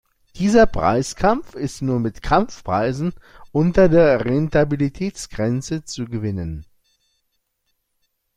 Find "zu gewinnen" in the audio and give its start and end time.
5.85-6.65